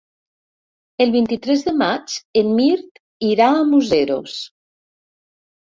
[1.05, 3.01] El vint-i-tres de maig en Mirt
[3.35, 4.41] irà a Museros.